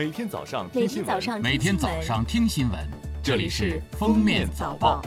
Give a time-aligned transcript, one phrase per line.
[0.00, 2.78] 每天早上每听新闻，天早上每天早上听新闻，
[3.22, 5.02] 这里是《封面早报》。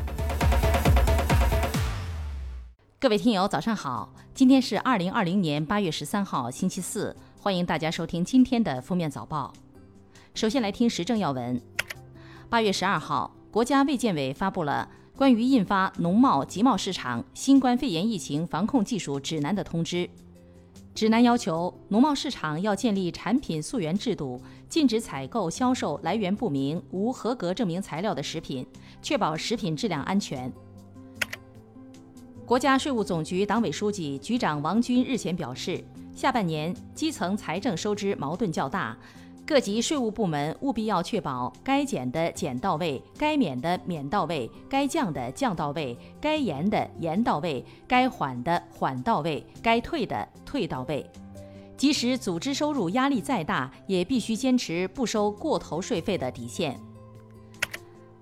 [3.00, 4.14] 各位听友，早上好！
[4.36, 9.52] 今天是二零二零年八月十三号，星期四，欢迎大家收听今天的《封面早报》。
[10.36, 11.60] 首先来听时政要闻。
[12.48, 14.88] 八月十二号，国家卫健委发布了
[15.18, 20.08] 关于印发《农贸集贸市场新冠肺炎疫情防控技术指南》的通知。
[20.96, 24.40] 指南要求，农贸市场要建立产品溯源制度，
[24.70, 28.66] 禁止采购、销售来源不明、无合格证明材料的食品，
[29.02, 30.54] 确保食品质量安全。
[32.46, 38.96] 国家税务总局党委书记、局长王军日前表示，下半年基层财政收支矛盾较大，
[39.46, 51.06] 各级税务部门务必要确保该减的减到位，该免的免到位，该降的降到位，该严的严到位，该缓的缓到位，该退的退到位。
[51.76, 56.80] 即使组织收入压力再大，也必须坚持不收过头税费的底线。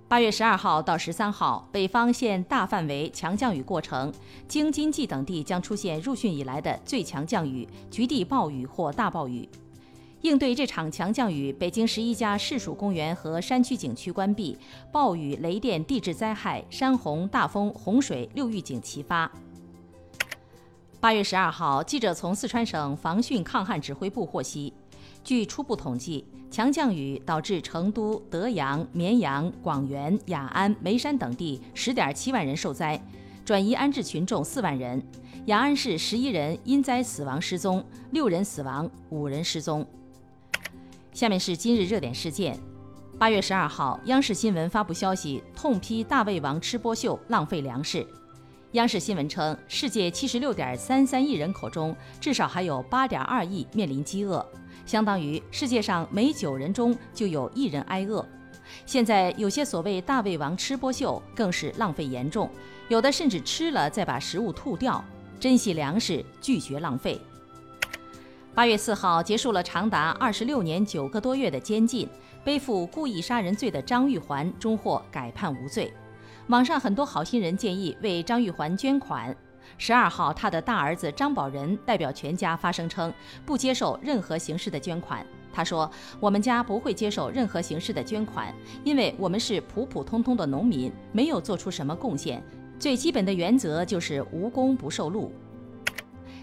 [0.08, 4.12] 八月十二号到十三号，北方现大范围强降雨过程，
[4.48, 9.48] 京津冀等地将出现入汛以来的最强降雨，局地暴雨或大暴雨。
[10.22, 14.56] 应对这场强降雨，北京十一家市属公园和山区景区关闭，
[14.92, 19.32] 暴雨、雷电、地质灾害、山洪、大风、洪水六预警齐发。
[21.00, 24.72] 八月十二号，记者从四川省防汛抗旱指挥部获悉，
[25.24, 33.02] 据初步统计，强降雨导致成都、德阳、绵阳、广元、雅安、眉山等地十点七万人受灾，
[33.44, 35.02] 转移安置群众四万人。
[35.48, 39.84] 雅安市十一人因灾死亡失踪，六人死亡，五人失踪。
[41.14, 42.58] 下面是今日热点事件。
[43.20, 48.06] 八月十二号，央视新闻发布消息，痛批大胃王吃播秀浪费粮食。
[48.72, 54.44] 央视新闻称，世界七十六点三三亿人口中，至少还有八点二亿面临饥饿，
[54.86, 58.26] 相当于世界上每九人中就有一人挨饿。
[58.86, 62.50] 现在有些所谓“大胃王”吃播秀更是浪费严重，
[62.88, 65.04] 有的甚至吃了再把食物吐掉。
[65.42, 67.20] 珍惜粮食，拒绝浪费。
[68.54, 72.06] 八月四号，结束了长达二十六年九个多月的监禁，
[72.44, 75.92] 背负故意杀人罪的张玉环终获改判无罪。
[76.48, 79.34] 网上很多好心人建议为张玉环捐款。
[79.78, 83.12] 十二号，他的大儿子张宝仁代表全家发声称，
[83.46, 85.26] 不接受任何形式的捐款。
[85.54, 85.90] 他说
[86.20, 92.44] ：“我们家不会接受任何形式的捐款，因为我们是普普通通的农民，没有做出什么贡献。
[92.78, 95.32] 最基本的原则就是无功不受禄。”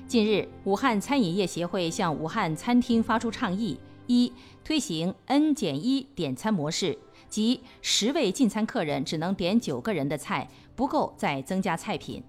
[0.08, 4.32] 近日，武汉餐饮业协会向武汉餐厅发出倡议：一、
[4.64, 6.98] 推行 N 减一点餐模式，
[7.28, 12.22] 即十位进餐客人只能点九个人的菜，不够再增加菜品；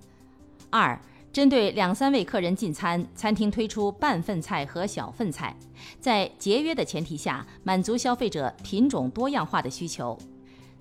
[0.70, 1.00] 二、
[1.32, 5.56] 针对两三位客人进餐，餐厅推出半份菜和小份菜，
[6.02, 10.18] 在节约的前提下，满足消费者品种多样化的需求。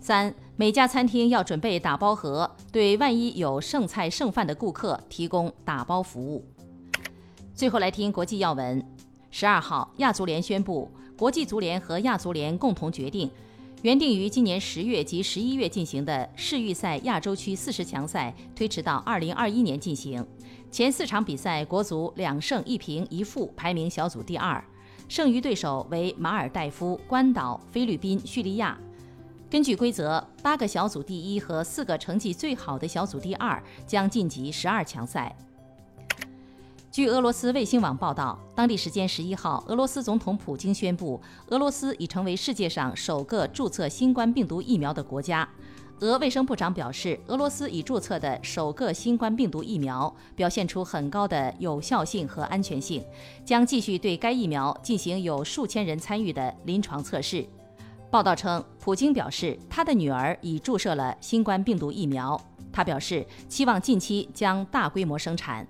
[0.01, 6.45] 三、每家餐厅要准备打包盒，对万一有剩菜剩饭的顾客提供打包服务。
[7.59, 8.81] 最后来听国际要闻。
[9.33, 13.29] 十二号，亚足联宣布，国际足联和亚足联共同决定，
[13.83, 20.25] 原定于今年十月及十一月进行的世预赛亚洲区四十强赛推迟到二零二一年进行。
[20.71, 24.63] 前四场比赛，国足两胜一平一负，排名小组第二，
[25.09, 28.79] 剩余对手为马尔代夫、关岛、菲律宾、叙利亚。
[29.51, 35.37] 根据规则，八个小组第一和四个成绩最好的小组第二将晋级十二强赛。
[36.99, 45.49] 据俄罗斯卫星网报道，当地时间十一号，俄罗斯总统普京宣布，俄罗斯已成为世界上首个注册新冠病毒疫苗的国家。
[46.01, 53.01] 俄卫生部长表示，俄罗斯已注册的首个新冠病毒疫苗表现出很高的有效性和安全性，
[53.45, 57.47] 将继续对该疫苗进行有数千人参与的临床测试。
[58.11, 62.37] 报道称，普京表示，他的女儿已注射了新冠病毒疫苗。
[62.73, 65.65] 他表示，期望近期将大规模生产。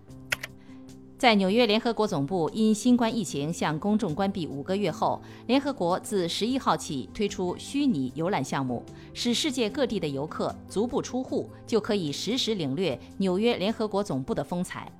[1.19, 14.93] 在纽约联合国总部因新冠疫情向公众关闭五个月后，联合国自十一号起推出虚拟游览项目，使世界各地的游客足不出户就可以实时领略纽约联合国总部的风采。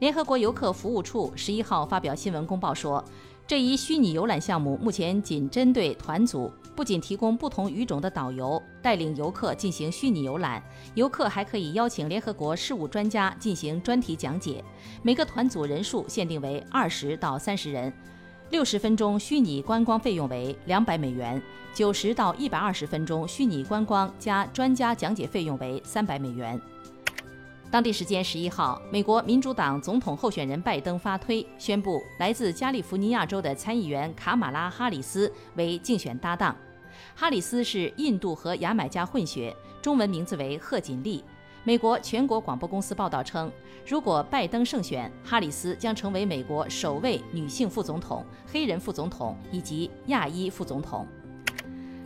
[0.00, 3.04] 联合国游客服务处十一号发表新闻公报说，
[3.46, 10.62] 这一虚拟游览项目目前仅针对团组，不仅提供不同语种的导游带领游客进行虚拟游览，
[10.94, 14.62] 游客还可以邀请联合国事务专家进行专题讲解。
[15.02, 17.92] 每个团组人数限定为二十到三十人，
[18.50, 21.40] 六十分钟虚拟观光费用为两百美元，
[21.72, 26.60] 九十到一百二十分钟虚拟观光加专家讲解费用为三百美元。
[27.70, 36.54] 当地时间十一号，美国民主党总统候选人拜登发推宣布，来自加利福尼亚州的参议员卡马拉·哈里斯为竞选搭档。
[37.14, 41.24] 哈里斯是印度和牙买加混血，中文名字为贺锦丽。
[41.66, 43.50] 美国全国广播公司报道称，
[43.86, 51.06] 如果拜登胜选，哈里斯将成为美国首位女性副总统、黑人副总统以及亚裔副总统。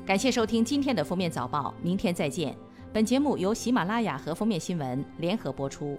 [0.06, 2.56] 感谢收听今天的封面早报，明天再见。
[2.92, 5.98] 本节目由喜马拉雅和封面新闻联合播出。